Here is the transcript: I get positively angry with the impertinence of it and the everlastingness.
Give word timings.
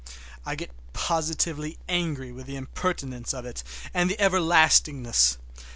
I 0.47 0.55
get 0.55 0.71
positively 0.93 1.77
angry 1.87 2.31
with 2.31 2.47
the 2.47 2.55
impertinence 2.55 3.35
of 3.35 3.45
it 3.45 3.63
and 3.93 4.09
the 4.09 4.19
everlastingness. 4.19 5.37